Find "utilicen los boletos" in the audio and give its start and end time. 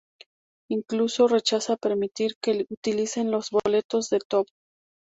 2.71-4.09